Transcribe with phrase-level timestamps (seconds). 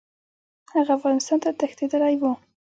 [0.73, 2.31] هغه افغانستان ته تښتېدلی وو.